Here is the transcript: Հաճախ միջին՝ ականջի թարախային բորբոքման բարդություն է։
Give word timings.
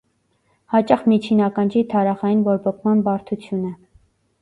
Հաճախ 0.75 1.03
միջին՝ 1.11 1.45
ականջի 1.49 1.85
թարախային 1.93 2.43
բորբոքման 2.51 3.07
բարդություն 3.11 3.73
է։ 3.73 3.75